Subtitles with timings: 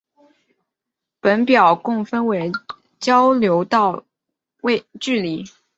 [1.19, 2.51] 本表共分为
[2.99, 4.03] 交流道
[4.99, 5.45] 距离。